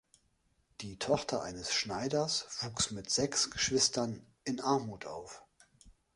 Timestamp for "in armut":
4.45-5.05